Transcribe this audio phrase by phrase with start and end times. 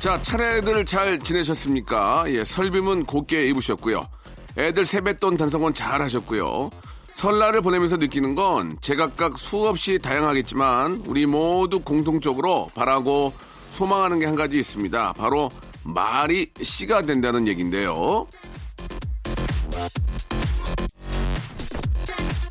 [0.00, 4.08] 자 차례들 잘 지내셨습니까 예 설빔은 곱게 입으셨고요
[4.56, 6.70] 애들 세뱃돈 단성원 잘 하셨고요
[7.12, 13.34] 설날을 보내면서 느끼는 건 제각각 수없이 다양하겠지만 우리 모두 공통적으로 바라고
[13.70, 15.12] 소망하는 게 한 가지 있습니다.
[15.14, 15.50] 바로
[15.82, 18.26] 말이 씨가 된다는 얘기인데요.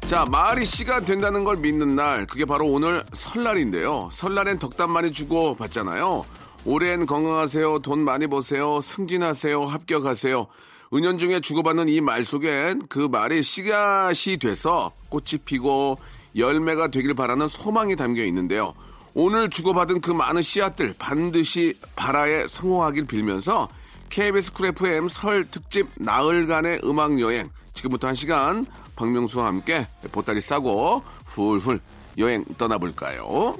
[0.07, 4.09] 자, 말이 씨가 된다는 걸 믿는 날, 그게 바로 오늘 설날인데요.
[4.11, 6.25] 설날엔 덕담 많이 주고 받잖아요.
[6.65, 10.47] 올해는 건강하세요, 돈 많이 버세요, 승진하세요, 합격하세요.
[10.93, 15.99] 은연중에 주고받는 이 말 속엔 그 말이 씨앗이 돼서 꽃이 피고
[16.35, 18.73] 열매가 되길 바라는 소망이 담겨 있는데요.
[19.13, 23.67] 오늘 주고받은 그 많은 씨앗들 반드시 발아에 성공하길 빌면서
[24.09, 28.65] KBS Cool FM 설 특집 나흘간의 음악 여행 지금부터 한 시간
[28.95, 31.79] 박명수와 함께 보따리 싸고 훌훌
[32.17, 33.55] 여행 떠나볼까요?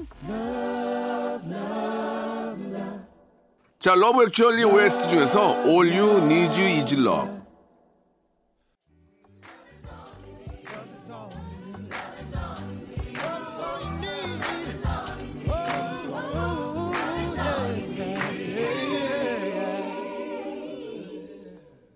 [3.80, 7.40] 자, 러브 액츄얼리 OST 중에서 All You Need You Is Love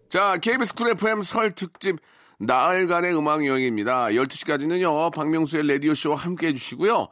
[0.08, 1.98] 자, KBS 쿨 FM 설 특집
[2.38, 4.06] 나흘간의 음악 여행입니다.
[4.06, 7.08] 12시까지는요, 박명수의 라디오쇼와 함께 해주시고요.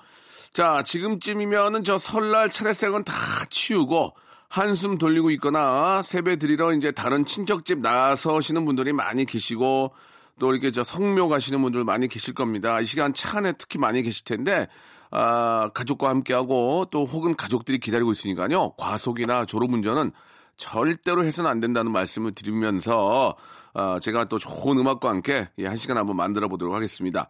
[0.55, 3.13] 자, 지금쯤이면은 저 설날 차례상은 다
[3.51, 4.15] 치우고
[4.53, 9.95] 한숨 돌리고 있거나 세배 드리러 이제 다른 친척집 나서시는 분들이 많이 계시고
[10.39, 12.79] 또 이렇게 저 성묘 가시는 분들 많이 계실 겁니다.
[12.79, 14.69] 이 시간 차 안에 특히 많이 계실 텐데
[15.11, 18.75] 아, 가족과 함께하고 또 혹은 가족들이 기다리고 있으니까요.
[18.77, 20.13] 과속이나 졸음 운전은
[20.59, 23.35] 절대로 해서는 안 된다는 말씀을 드리면서
[23.73, 27.27] 어, 제가 또 좋은 음악과 함께 예, 한 시간 한번 만들어 보도록 하겠습니다.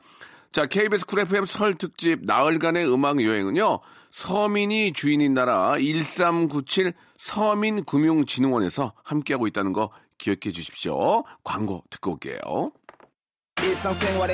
[0.53, 3.81] 자, KBS 쿨 FM 설 특집 나흘간의 음악 여행은요.
[4.11, 11.25] 서민이 주인인 나라 1397 서민금융진흥원에서 함께하고 있다는 거 기억해 주십시오.
[11.43, 12.73] 광고 듣고 올게요.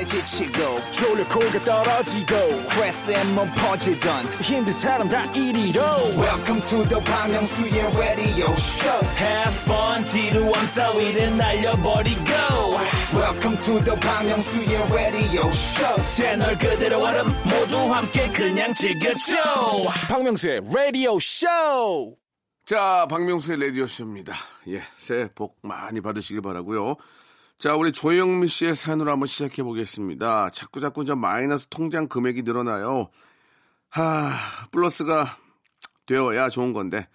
[0.07, 0.81] 지치고,
[1.65, 2.35] 떨어지고,
[3.55, 4.27] 퍼지던,
[6.17, 7.35] welcome to the Bang
[7.97, 12.25] radio show Have fun 지루함 따위를 날려버리고
[13.15, 19.37] welcome to the Myung-soo's radio show 채널 그대로 얼음 모두 함께 그냥 즐겨줘
[20.09, 22.17] 박명수의 Radio Show.
[22.67, 24.35] 자, 박명수의 라디오 쇼입니다.
[24.69, 26.97] 예, 새해 복 많이 받으시길 바라고요
[27.59, 30.51] 자, 우리 조영미 씨의 사연으로 한번 시작해 보겠습니다.
[30.51, 33.09] 자꾸 자꾸 저 마이너스 통장 금액이 늘어나요.
[33.89, 34.31] 하,
[34.71, 35.27] 플러스가
[36.07, 37.09] 되어야 좋은 건데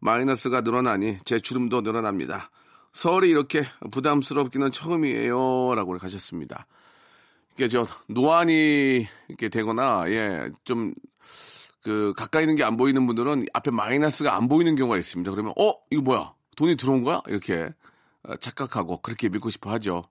[0.00, 2.50] 마이너스가 늘어나니 제출금도 늘어납니다.
[2.94, 6.66] 설이 이렇게 부담스럽기는 처음이에요 라고 가셨습니다.
[7.52, 10.94] 이게 저 노안이 이렇게 되거나 예, 좀
[11.84, 15.30] 그 가까이 있는 게 안 보이는 분들은 앞에 마이너스가 안 보이는 경우가 있습니다.
[15.30, 17.68] 그러면 어 이거 뭐야 돈이 들어온 거야 이렇게
[18.22, 20.04] 어, 착각하고 그렇게 믿고 싶어 하죠.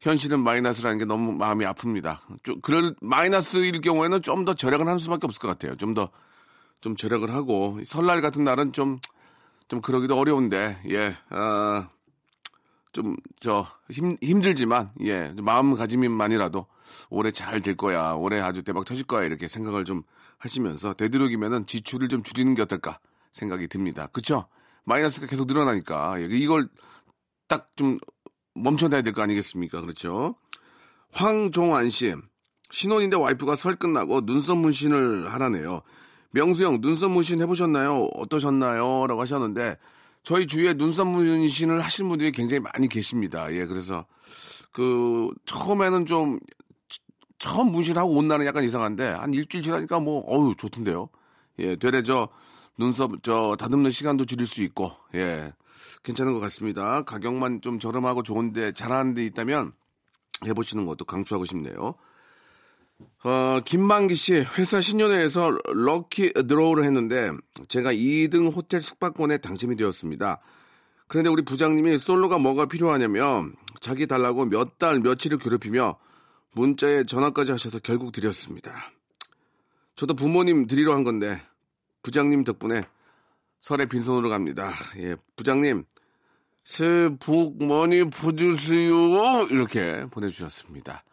[0.00, 2.16] 현실은 마이너스라는 게 너무 마음이 아픕니다.
[2.42, 5.76] 좀 그럴 마이너스일 경우에는 좀 더 절약을 할 수밖에 없을 것 같아요.
[5.76, 11.14] 좀 더좀 절약을 하고 설날 같은 날은 좀좀 그러기도 어려운데 예.
[11.36, 11.86] 어,
[12.92, 16.66] 좀, 저, 힘, 힘들지만, 예, 마음가짐만이라도
[17.10, 18.12] 올해 잘 될 거야.
[18.12, 19.24] 올해 아주 대박 터질 거야.
[19.24, 20.02] 이렇게 생각을 좀
[20.38, 22.98] 하시면서 되도록이면은 지출을 좀 줄이는 게 어떨까
[23.32, 24.08] 생각이 듭니다.
[24.12, 24.46] 그쵸?
[24.84, 26.20] 마이너스가 계속 늘어나니까.
[26.20, 26.68] 예, 이걸
[27.48, 27.98] 딱 좀
[28.54, 29.80] 멈춰놔야 될 거 아니겠습니까?
[29.80, 30.34] 그렇죠?
[31.12, 32.14] 황종환 씨.
[32.70, 35.82] 신혼인데 와이프가 설 끝나고 눈썹 문신을 하라네요.
[36.32, 38.10] 명수 형, 눈썹 문신 해보셨나요?
[38.14, 39.06] 어떠셨나요?
[39.08, 39.76] 라고 하셨는데,
[40.22, 43.52] 저희 주위에 눈썹 문신을 하시는 분들이 굉장히 많이 계십니다.
[43.52, 44.06] 예, 그래서,
[44.72, 46.38] 그, 처음에는 좀,
[47.38, 51.08] 처음 문신하고 온 날은 약간 이상한데, 한 일주일 지나니까 뭐, 어우, 좋던데요.
[51.58, 52.28] 예, 되레 저,
[52.76, 55.52] 눈썹, 저, 다듬는 시간도 줄일 수 있고, 예,
[56.02, 57.02] 괜찮은 것 같습니다.
[57.02, 59.72] 가격만 좀 저렴하고 좋은데, 잘하는 데 있다면,
[60.46, 61.94] 해보시는 것도 강추하고 싶네요.
[63.22, 67.30] 어, 김만기 씨, 회사 신년회에서 럭키 드로우를 했는데,
[67.68, 70.40] 제가 2등 호텔 숙박권에 당첨이 되었습니다.
[71.06, 75.98] 그런데 우리 부장님이 솔로가 뭐가 필요하냐면, 자기 달라고 몇 달, 며칠을 괴롭히며,
[76.52, 78.72] 문자에 전화까지 하셔서 결국 드렸습니다.
[79.94, 81.42] 저도 부모님 드리러 한 건데,
[82.02, 82.82] 부장님 덕분에
[83.60, 84.72] 설에 빈손으로 갑니다.
[84.96, 85.84] 예, 부장님,
[86.64, 89.46] 새해 복 많이 받으세요.
[89.50, 91.04] 이렇게 보내주셨습니다.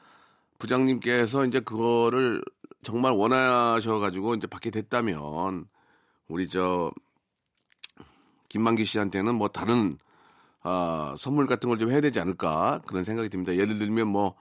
[0.60, 2.44] 부장님께서 이제 그거를
[2.84, 5.66] 정말 원하셔가지고 이제 받게 됐다면,
[6.28, 6.92] 우리 저,
[8.50, 9.98] 김만기 씨한테는 뭐 다른,
[10.64, 12.82] 아, 선물 같은 걸 좀 해야 되지 않을까.
[12.88, 13.56] 그런 생각이 듭니다.
[13.56, 14.36] 예를 들면 뭐,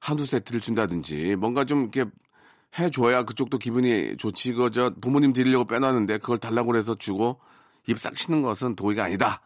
[0.00, 2.06] 한두 세트를 준다든지, 뭔가 좀 이렇게
[2.78, 4.54] 해줘야 그쪽도 기분이 좋지.
[4.54, 7.40] 그저 부모님 드리려고 빼놨는데 그걸 달라고 해서 주고
[7.88, 9.40] 입 싹 치는 것은 도의가 아니다.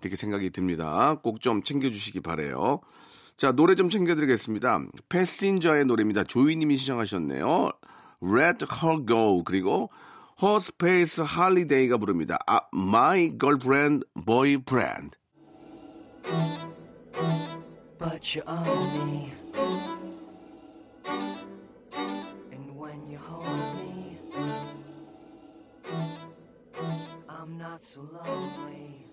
[0.00, 1.14] 이렇게 생각이 듭니다.
[1.22, 2.80] 꼭 좀 챙겨주시기 바래요.
[3.40, 4.80] 자 노래 좀 챙겨드리겠습니다.
[5.08, 6.24] 패신저의 노래입니다.
[6.24, 7.70] 조이님이 시청하셨네요.
[8.20, 9.88] Red Her Go 그리고
[10.38, 12.38] Space Holiday가 부릅니다.
[12.46, 15.16] 아, My Girlfriend Boyfriend.
[17.98, 19.32] but you own me.
[22.52, 23.46] And when you hold
[23.78, 24.18] me,
[27.26, 29.09] I'm not so lonely.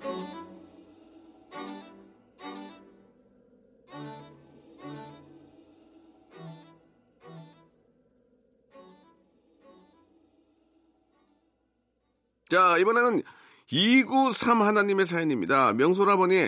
[12.50, 13.24] 자, 이번에는
[13.70, 15.74] 293 하나님의 사연입니다.
[15.74, 16.48] 명소라보니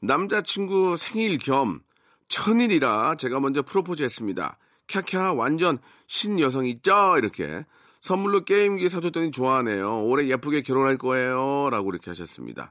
[0.00, 1.80] 남자친구 생일 겸
[2.28, 4.58] 천일이라 제가 먼저 프로포즈 했습니다.
[4.86, 7.16] 캬캬 완전 신여성 있죠?
[7.16, 7.64] 이렇게
[8.00, 10.04] 선물로 게임기 사줬더니 좋아하네요.
[10.04, 11.68] 올해 예쁘게 결혼할 거예요.
[11.70, 12.70] 라고 이렇게 하셨습니다.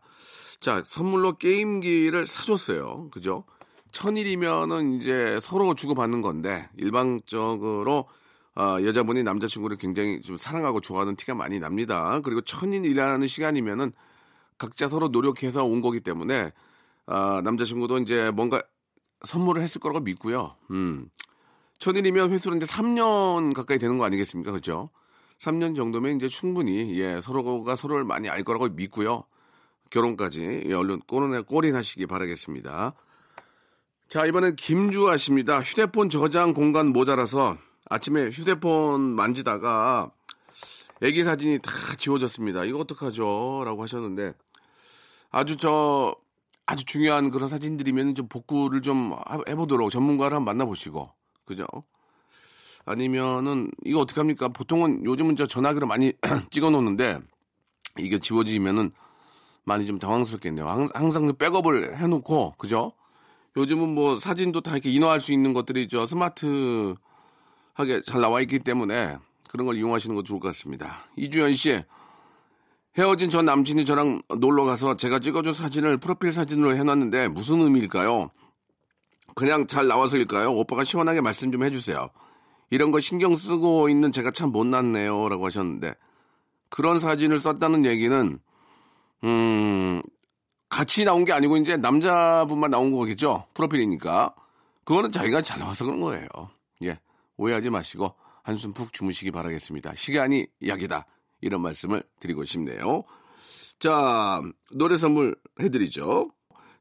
[0.60, 3.10] 자, 선물로 게임기를 사줬어요.
[3.12, 3.44] 그죠?
[3.92, 8.08] 천일이면은 이제 서로 주고받는 건데 일방적으로
[8.60, 12.20] 아, 여자분이 남자친구를 굉장히 좀 사랑하고 좋아하는 티가 많이 납니다.
[12.24, 13.92] 그리고 천일이라는 시간이면은
[14.58, 16.52] 각자 서로 노력해서 온 거기 때문에
[17.06, 18.60] 아, 남자친구도 이제 뭔가
[19.24, 20.56] 선물을 했을 거라고 믿고요.
[20.72, 21.08] 음.
[21.78, 24.52] 천일이면 횟수로 이제 3년 가까이 되는 거 아니겠습니까?
[24.52, 24.90] 그죠?
[25.38, 29.24] 3년 정도면 이제 충분히, 예, 서로가 서로를 많이 알 거라고 믿고요.
[29.92, 32.94] 결혼까지, 예, 얼른 꼬리 나시기 바라겠습니다.
[34.08, 35.62] 자, 이번엔 김주아 씨입니다.
[35.62, 37.58] 휴대폰 저장 공간 모자라서
[37.90, 40.12] 아침에 휴대폰 만지다가
[41.02, 42.66] 애기 사진이 다 지워졌습니다.
[42.66, 43.64] 이거 어떡하죠?
[43.66, 44.34] 라고 하셨는데
[45.30, 46.16] 아주 저
[46.66, 49.16] 아주 중요한 그런 사진들이면 좀 복구를 좀
[49.48, 51.10] 해보도록 전문가를 한번 만나보시고
[51.46, 51.66] 그죠?
[52.86, 54.48] 아니면은 이거 어떻게 합니까?
[54.48, 56.14] 보통은 요즘은 저 전화기로 많이
[56.52, 57.20] 찍어 놓는데
[58.00, 58.92] 이게 지워지면은
[59.64, 60.68] 많이 좀 당황스럽겠네요.
[60.68, 62.94] 항- 항상 그 백업을 해놓고 그죠?
[63.58, 66.96] 요즘은 뭐 사진도 다 이렇게 인화할 수 있는 것들이 저 스마트
[67.78, 69.18] 하게 잘 나와 있기 때문에
[69.50, 71.06] 그런 걸 이용하시는 것도 좋을 것 같습니다.
[71.16, 71.84] 이주연 씨
[72.98, 78.32] 헤어진 전 남친이 저랑 놀러 가서 제가 찍어준 사진을 프로필 사진으로 해놨는데 무슨 의미일까요?
[79.36, 80.52] 그냥 잘 나와서일까요?
[80.52, 82.10] 오빠가 시원하게 말씀 좀 해주세요.
[82.72, 85.30] 이런 거 신경 쓰고 있는 제가 참 못났네요.
[85.30, 85.94] 라고 하셨는데,
[86.70, 88.40] 그런 사진을 썼다는 얘기는,
[89.24, 90.02] 음,
[90.70, 93.46] 같이 나온 게 아니고 이제 남자분만 나온 거겠죠?
[93.54, 94.34] 프로필이니까.
[94.84, 96.28] 그거는 자기가 잘 나와서 그런 거예요.
[96.86, 97.00] 예.
[97.38, 98.14] 오해하지 마시고
[98.44, 99.96] 한숨 푹 주무시기 바라겠습니다.
[99.96, 101.06] 시간이 약이다.
[101.42, 103.04] 이런 말씀을 드리고 싶네요.
[103.80, 104.42] 자,
[104.72, 106.32] 노래 선물 해드리죠.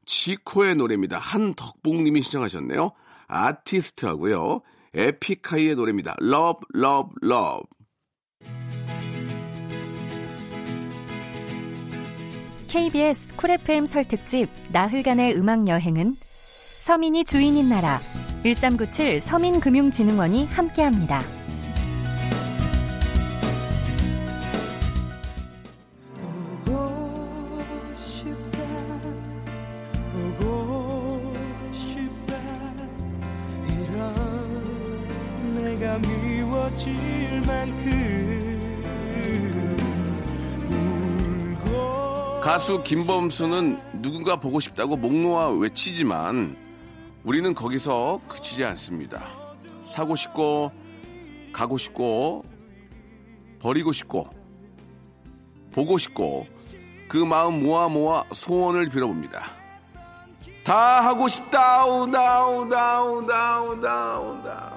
[0.05, 1.19] 지코의 노래입니다.
[1.19, 2.91] 한덕봉님이 신청하셨네요.
[3.27, 4.61] 아티스트하고요.
[4.93, 6.15] 에픽하이의 노래입니다.
[6.21, 7.67] Love, Love, Love.
[12.67, 17.99] KBS 쿨 FM 설 특집 나흘간의 음악 여행은 서민이 주인인 나라
[18.53, 21.21] 1397 서민금융진흥원이 함께합니다.
[42.41, 46.66] 가수 김범수는 누군가 보고 싶다고 목 놓아 외치지만
[47.23, 49.27] 우리는 거기서 그치지 않습니다.
[49.85, 50.71] 사고 싶고,
[51.51, 52.45] 가고 싶고,
[53.59, 54.29] 버리고 싶고,
[55.71, 56.45] 보고 싶고,
[57.07, 59.43] 그 마음 모아 모아 소원을 빌어봅니다.
[60.63, 64.76] 다 하고 싶다, 우다 우, 다 우, 다 우, 다 우, 다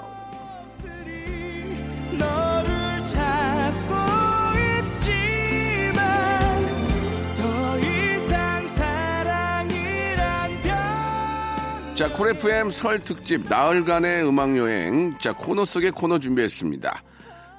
[12.01, 15.15] 자, Cool FM 설 특집 나흘간의 음악 여행.
[15.19, 17.03] 자, 코너 속의 코너 준비했습니다.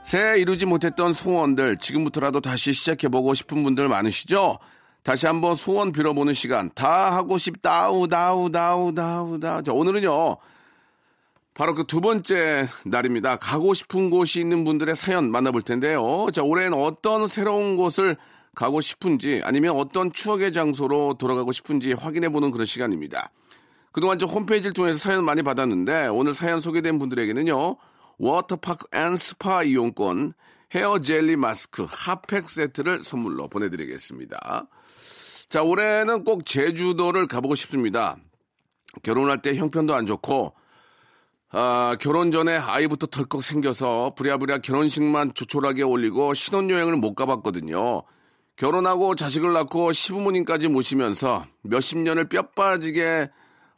[0.01, 4.57] 새해 이루지 못했던 소원들 지금부터라도 다시 시작해보고 싶은 분들 많으시죠?
[5.03, 6.71] 다시 한번 소원 빌어보는 시간.
[6.73, 7.91] 다 하고 싶다.
[7.91, 9.61] 우다우 다우 다우 다우 다.
[9.61, 10.37] 자, 오늘은요.
[11.53, 13.35] 바로 그 두 번째 날입니다.
[13.35, 16.29] 가고 싶은 곳이 있는 분들의 사연 만나볼 텐데요.
[16.33, 18.17] 자, 올해는 어떤 새로운 곳을
[18.55, 23.29] 가고 싶은지 아니면 어떤 추억의 장소로 돌아가고 싶은지 확인해보는 그런 시간입니다.
[23.91, 27.77] 그동안 저 홈페이지를 통해서 사연 많이 받았는데 오늘 사연 소개된 분들에게는요.
[28.17, 30.33] 워터파크 and 스파 이용권,
[30.73, 34.67] 헤어 젤리 마스크, 핫팩 세트를 선물로 보내드리겠습니다.
[35.49, 38.15] 자, 올해는 꼭 제주도를 가보고 싶습니다.
[39.03, 40.53] 결혼할 때 형편도 안 좋고,
[41.49, 48.03] 아, 결혼 전에 아이부터 덜컥 생겨서 부랴부랴 결혼식만 조촐하게 올리고 신혼여행을 못 가봤거든요.
[48.55, 53.29] 결혼하고 자식을 낳고 시부모님까지 모시면서 몇십 년을 뼈 빠지게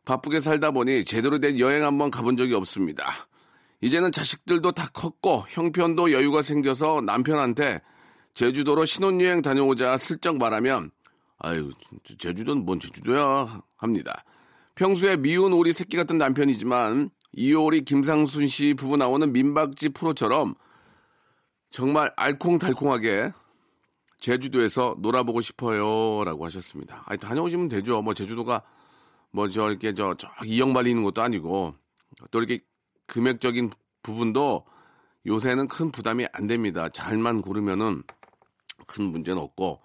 [0.06, 3.06] 바쁘게 살다 보니 제대로 된 여행 한번 가본 적이 없습니다.
[3.82, 7.82] 이제는 자식들도 다 컸고 형편도 여유가 생겨서 남편한테
[8.34, 10.92] 제주도로 신혼여행 다녀오자 슬쩍 말하면
[11.40, 11.72] 아유
[12.18, 14.24] 제주도는 뭔 제주도야 합니다.
[14.76, 20.56] 평소에 미운 오리 새끼 같은 남편이지만 이오리 김상순 씨 부부 나오는 민박집 프로처럼
[21.70, 23.34] 정말 알콩달콩하게
[24.20, 27.04] 제주도에서 놀아보고 싶어요라고 하셨습니다.
[27.06, 28.02] 아니 다녀오시면 되죠.
[28.02, 28.62] 뭐 제주도가
[29.34, 31.76] 뭐저 이렇게 저, 저 이역 말리는 것도 아니고
[32.32, 32.64] 또 이렇게
[33.08, 33.72] 금액적인
[34.02, 34.66] 부분도
[35.26, 36.90] 요새는 큰 부담이 안 됩니다.
[36.90, 38.04] 잘만 고르면은
[38.88, 39.82] 큰 문제는 없고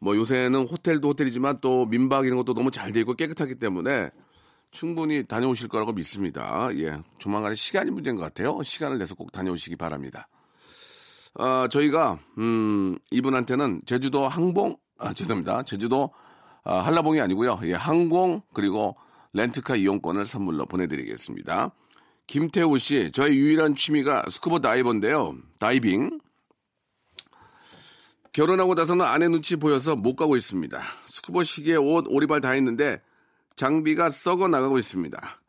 [0.00, 4.10] 뭐 요새는 호텔도 호텔이지만 또 민박 이런 것도 너무 잘 돼 있고 깨끗하기 때문에
[4.70, 6.68] 충분히 다녀오실 거라고 믿습니다.
[6.76, 7.02] 예.
[7.18, 8.62] 조만간에 시간이 문제인 것 같아요.
[8.62, 10.28] 시간을 내서 꼭 다녀오시기 바랍니다.
[11.34, 15.62] 아, 저희가, 음, 이분한테는 제주도 항공, 아, 죄송합니다.
[15.62, 16.12] 제주도,
[16.68, 17.60] 아, 한라봉이 아니고요.
[17.64, 18.94] 예, 항공, 그리고
[19.32, 21.70] 렌트카 이용권을 선물로 보내드리겠습니다.
[22.26, 25.34] 김태우 씨, 저의 유일한 취미가 스쿠버 다이버인데요.
[25.58, 26.20] 다이빙.
[28.32, 30.78] 결혼하고 나서는 아내 눈치 보여서 못 가고 있습니다.
[31.06, 33.00] 스쿠버 시계, 옷, 오리발 다 했는데
[33.56, 35.40] 장비가 썩어 나가고 있습니다.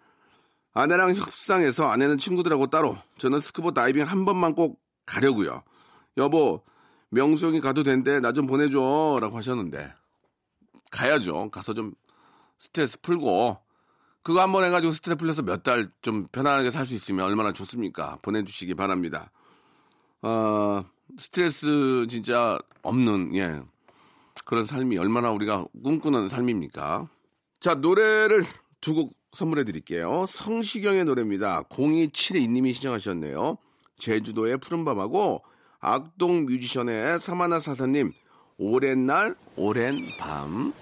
[0.74, 5.64] 아내랑 협상해서 아내는 친구들하고 따로 저는 스쿠버 다이빙 한 번만 꼭 가려고요.
[6.16, 6.64] 여보
[7.10, 9.94] 명수 형이 가도 된대 나 좀 보내줘 라고 하셨는데
[10.90, 11.50] 가야죠.
[11.52, 11.94] 가서 좀
[12.58, 13.58] 스트레스 풀고
[14.24, 18.18] 그거 한번 해가지고 스트레스 풀려서 몇 달 좀 편안하게 살 수 있으면 얼마나 좋습니까?
[18.22, 19.32] 보내주시기 바랍니다.
[20.22, 20.84] 어,
[21.18, 23.62] 스트레스 진짜 없는 예
[24.46, 27.08] 그런 삶이 얼마나 우리가 꿈꾸는 삶입니까?
[27.60, 28.44] 자, 노래를
[28.82, 30.26] 두 곡 선물해 드릴게요.
[30.28, 31.64] 성시경의 노래입니다.
[31.70, 33.58] 0272님이 신청하셨네요.
[34.00, 35.44] 제주도의 푸른밤하고
[35.80, 38.12] 악동 뮤지션의 사마나 사사님
[38.62, 40.74] 오랜 날 오랜 밤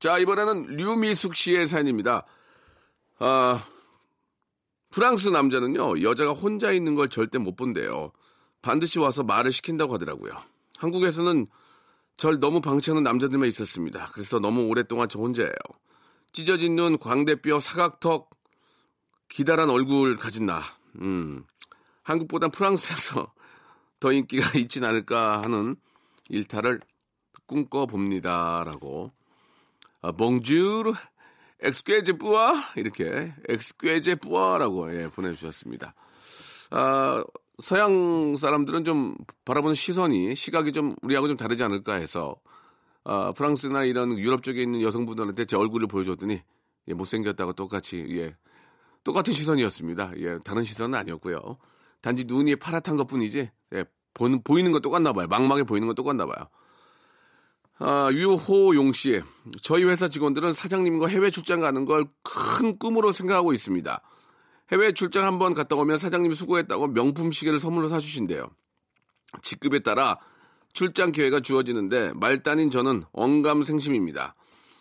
[0.00, 2.26] 자, 이번에는 류미숙 씨의 사연입니다.
[3.20, 3.64] 아,
[4.90, 8.10] 프랑스 남자는요, 여자가 혼자 있는 걸 절대 못 본대요.
[8.60, 10.32] 반드시 와서 말을 시킨다고 하더라고요.
[10.78, 11.46] 한국에서는
[12.20, 14.10] 절 너무 방치하는 남자들만 있었습니다.
[14.12, 15.54] 그래서 너무 오랫동안 저 혼자예요.
[16.32, 18.28] 찢어진 눈, 광대뼈, 사각턱,
[19.30, 20.60] 기다란 얼굴 가진 나.
[21.00, 21.46] 음,
[22.02, 23.32] 한국보단 프랑스에서
[24.00, 25.76] 더 인기가 있진 않을까 하는
[26.28, 26.82] 일탈을
[27.46, 28.64] 꿈꿔봅니다.
[28.66, 29.12] 라고
[30.02, 30.92] 아, 봉주르
[31.60, 35.94] 엑스퀘제 뿌아 이렇게 엑스퀘제 뿌아라고 예, 보내주셨습니다.
[36.70, 37.24] 아,
[37.60, 39.14] 서양 사람들은 좀
[39.44, 42.36] 바라보는 시선이 시각이 좀 우리하고 좀 다르지 않을까 해서
[43.04, 46.42] 아, 프랑스나 이런 유럽 쪽에 있는 여성분들한테 제 얼굴을 보여줬더니
[46.88, 48.36] 예, 못생겼다고 똑같이 예,
[49.04, 50.12] 똑같은 시선이었습니다.
[50.18, 51.58] 예, 다른 시선은 아니었고요.
[52.00, 55.26] 단지 눈이 파랗단 것뿐이지 예, 보, 보이는 건 똑같나 봐요.
[55.28, 56.46] 망망해 보이는 건 똑같나 봐요.
[57.78, 59.22] 아, 유호용 씨,
[59.62, 64.00] 저희 회사 직원들은 사장님과 해외 출장 가는 걸 큰 꿈으로 생각하고 있습니다.
[64.72, 68.48] 해외 출장 한번 갔다 오면 사장님이 수고했다고 명품 시계를 선물로 사주신대요.
[69.42, 70.18] 직급에 따라
[70.72, 74.34] 출장 기회가 주어지는데 말단인 저는 언감생심입니다.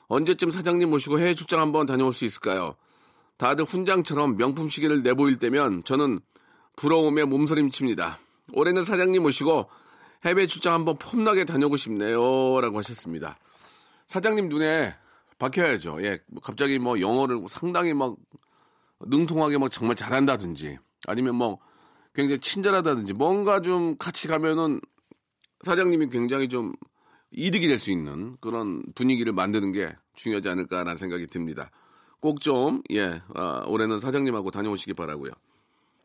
[0.07, 2.75] 언제쯤 사장님 모시고 해외 출장 한번 다녀올 수 있을까요?
[3.37, 6.19] 다들 훈장처럼 명품 시계를 내보일 때면 저는
[6.75, 8.19] 부러움에 몸서림칩니다.
[8.53, 9.69] 올해는 사장님 모시고
[10.25, 12.59] 해외 출장 한번 폼나게 다녀오고 싶네요.
[12.61, 13.37] 라고 하셨습니다.
[14.07, 14.95] 사장님 눈에
[15.37, 16.03] 박혀야죠.
[16.03, 18.15] 예, 뭐 갑자기 뭐 영어를 상당히 막
[19.01, 20.77] 능통하게 막 정말 잘한다든지
[21.07, 21.59] 아니면 뭐
[22.13, 24.81] 굉장히 친절하다든지 뭔가 좀 같이 가면은
[25.63, 26.73] 사장님이 굉장히 좀
[27.31, 31.69] 이득이 될 수 있는 그런 분위기를 만드는 게 중요하지 않을까라는 생각이 듭니다.
[32.19, 35.31] 꼭 좀, 예, 아, 올해는 사장님하고 다녀오시기 바라고요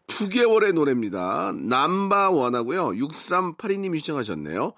[0.06, 1.52] 9개월의 노래입니다.
[1.56, 2.90] 남바원하고요.
[2.90, 4.74] 6382님이 시청하셨네요.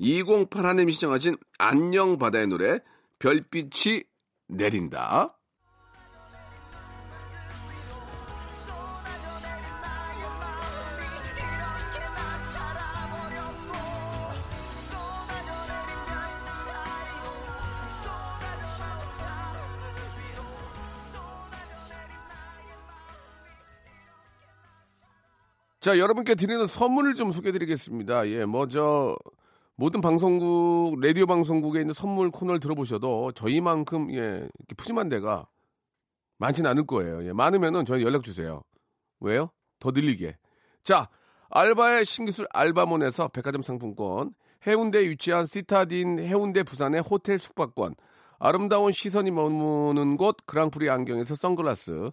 [0.00, 2.80] 2081님이 시청하신 안녕 바다의 노래
[3.18, 4.02] 별빛이
[4.48, 5.36] 내린다.
[25.82, 28.28] 자, 여러분께 드리는 선물을 좀 소개해 드리겠습니다.
[28.28, 29.16] 예, 뭐, 저,
[29.74, 35.48] 모든 방송국, 라디오 방송국에 있는 선물 코너를 들어보셔도 저희만큼, 예, 푸짐한 데가
[36.38, 37.26] 많지는 않을 거예요.
[37.26, 38.62] 예, 많으면은 저희 연락 주세요.
[39.18, 39.50] 왜요?
[39.80, 40.36] 더 늘리게.
[40.84, 41.08] 자,
[41.50, 44.34] 알바의 신기술 알바몬에서 백화점 상품권,
[44.64, 47.96] 해운대에 위치한 시타딘 해운대 부산의 호텔 숙박권,
[48.38, 52.12] 아름다운 시선이 머무는 곳 그랑프리 안경에서 선글라스,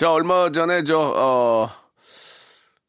[0.00, 1.68] 자, 얼마 전에 저, 어,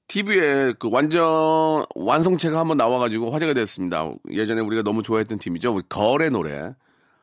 [0.07, 4.09] TV에 그 완전 완성체가 한번 나와가지고 화제가 됐습니다.
[4.31, 5.77] 예전에 우리가 너무 좋아했던 팀이죠.
[5.89, 6.73] 거울의 노래.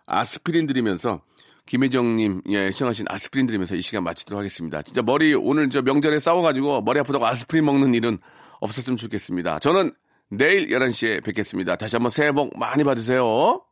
[0.04, 1.22] 아스피린 들이면서
[1.64, 4.82] 김혜정님, 예, 시청하신 아스피린 들이면서 이 시간 마치도록 하겠습니다.
[4.82, 8.18] 진짜 머리 오늘 저 명절에 싸워가지고 머리 아프다고 아스피린 먹는 일은
[8.60, 9.58] 없었으면 좋겠습니다.
[9.60, 9.92] 저는
[10.28, 11.76] 내일 11시에 뵙겠습니다.
[11.76, 13.62] 다시 한번 새해 복 많이 받으세요.